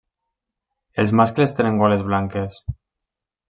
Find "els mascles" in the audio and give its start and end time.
1.03-1.55